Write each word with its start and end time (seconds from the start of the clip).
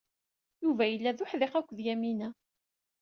Yuba 0.63 0.83
yella 0.87 1.11
d 1.17 1.19
uḥidiq 1.23 1.53
akked 1.59 1.77
Yamina. 1.85 2.29